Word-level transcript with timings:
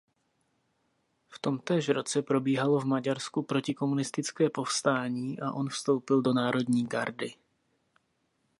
V 1.29 1.39
tomtéž 1.39 1.89
roce 1.89 2.21
probíhalo 2.21 2.79
v 2.79 2.85
Maďarsku 2.85 3.43
protikomunistické 3.43 4.49
povstání 4.49 5.39
a 5.39 5.51
on 5.51 5.69
vstoupil 5.69 6.21
do 6.21 6.33
národní 6.33 6.87
gardy. 6.87 7.33